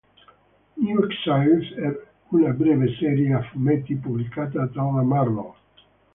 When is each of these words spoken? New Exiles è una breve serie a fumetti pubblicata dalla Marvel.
New 0.83 1.03
Exiles 1.05 1.75
è 1.75 1.95
una 2.29 2.49
breve 2.53 2.91
serie 2.97 3.33
a 3.35 3.43
fumetti 3.43 3.93
pubblicata 3.97 4.65
dalla 4.65 5.03
Marvel. 5.03 5.51